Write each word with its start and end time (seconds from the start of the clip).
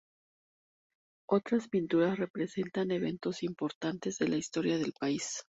Otras 1.29 1.67
pinturas 1.67 2.17
representan 2.17 2.89
eventos 2.89 3.43
importantes 3.43 4.17
de 4.17 4.29
la 4.29 4.37
historia 4.37 4.79
del 4.79 4.93
país. 4.93 5.45